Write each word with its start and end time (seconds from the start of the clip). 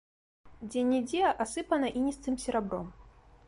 Дзе-нідзе 0.69 1.21
асыпана 1.45 1.87
іністым 1.99 2.41
серабром. 2.45 2.87